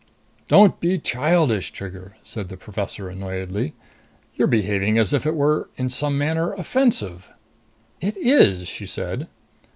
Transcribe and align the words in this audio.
"Don't 0.47 0.79
be 0.79 0.97
childish, 0.97 1.71
Trigger," 1.71 2.15
said 2.23 2.49
the 2.49 2.57
professor 2.57 3.07
annoyedly. 3.07 3.75
"You're 4.35 4.47
behaving 4.47 4.97
as 4.97 5.13
if 5.13 5.27
it 5.27 5.35
were, 5.35 5.69
in 5.77 5.91
some 5.91 6.17
manner, 6.17 6.53
offensive." 6.53 7.29
"It 8.01 8.17
is," 8.17 8.67
she 8.67 8.87
said. 8.87 9.27